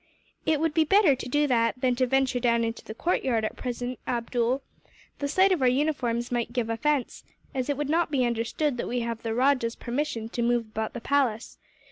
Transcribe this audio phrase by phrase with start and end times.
[0.47, 3.55] "It would be better to do that than to venture down into the courtyard, at
[3.55, 4.63] present, Abdool.
[5.19, 8.87] The sight of our uniforms might give offence, as it would not be understood that
[8.87, 11.59] we have the rajah's permission to move about the palace.